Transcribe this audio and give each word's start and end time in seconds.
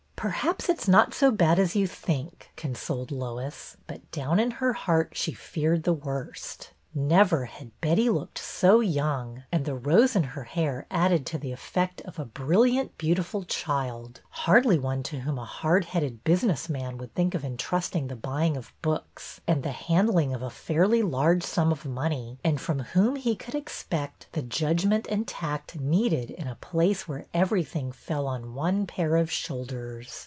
"Perhaps 0.21 0.69
it 0.69 0.79
's 0.79 0.87
not 0.87 1.15
so 1.15 1.31
bad 1.31 1.57
as 1.57 1.75
you 1.75 1.87
think," 1.87 2.51
con 2.55 2.73
THE 2.73 2.77
NEW 2.77 2.95
LIBRARIAN 2.95 3.07
209 3.07 3.07
soled 3.07 3.11
Lois, 3.73 3.77
but 3.87 4.11
down 4.11 4.39
in 4.39 4.51
her 4.61 4.73
heart 4.73 5.13
she 5.17 5.31
feared 5.33 5.81
the 5.81 5.93
worst. 5.93 6.73
Never 6.93 7.45
had 7.45 7.71
Betty 7.79 8.09
looked 8.09 8.37
so 8.37 8.81
young, 8.81 9.43
and 9.49 9.63
the 9.63 9.75
rose 9.77 10.13
in 10.13 10.23
her 10.35 10.43
hair 10.43 10.87
added 10.91 11.25
to 11.27 11.37
the 11.37 11.53
effect 11.53 12.01
of 12.01 12.19
a 12.19 12.25
brilliant, 12.25 12.97
beau 12.97 13.13
tiful 13.13 13.45
child, 13.45 14.19
hardly 14.29 14.77
one 14.77 15.01
to 15.03 15.21
whom 15.21 15.37
a 15.39 15.45
hard 15.45 15.85
headed 15.85 16.25
business 16.25 16.67
man 16.67 16.97
would 16.97 17.15
think 17.15 17.33
of 17.33 17.45
intrusting 17.45 18.07
the 18.07 18.15
buy 18.17 18.43
ing 18.47 18.57
of 18.57 18.73
books 18.81 19.39
and 19.47 19.63
the 19.63 19.71
handling 19.71 20.33
of 20.33 20.41
a 20.41 20.49
fairly 20.49 21.01
large 21.01 21.43
sum 21.45 21.71
of 21.71 21.85
money, 21.85 22.37
and 22.43 22.59
from 22.59 22.79
whom 22.81 23.15
he 23.15 23.37
could 23.37 23.55
expect 23.55 24.27
the 24.33 24.41
judgment 24.41 25.07
and 25.09 25.29
tact 25.29 25.79
needed 25.79 26.29
in 26.29 26.45
a 26.49 26.55
place 26.55 27.07
where 27.07 27.25
everything 27.33 27.93
fell 27.93 28.27
on 28.27 28.53
one 28.53 28.85
pair 28.85 29.15
of 29.15 29.31
shoulders. 29.31 30.19